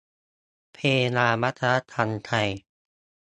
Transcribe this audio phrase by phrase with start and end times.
[0.73, 0.77] เพ
[1.17, 2.49] ดานวัฒนธรรมไทย